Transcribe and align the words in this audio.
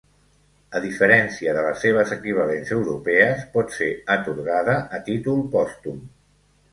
A 0.77 0.79
diferència 0.83 1.51
de 1.57 1.65
les 1.65 1.83
seves 1.85 2.13
equivalents 2.15 2.71
europees, 2.77 3.43
pot 3.57 3.75
ser 3.75 3.91
atorgada 4.15 4.79
a 4.99 5.01
títol 5.11 5.45
pòstum. 5.57 6.01